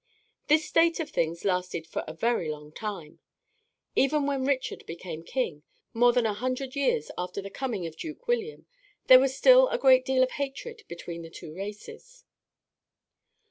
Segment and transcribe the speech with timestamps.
[0.47, 3.19] This state of things lasted for a very long time.
[3.95, 5.61] Even when Richard became king,
[5.93, 8.65] more than a hundred years after the coming of Duke William,
[9.05, 12.23] there was still a great deal of hatred between the two races.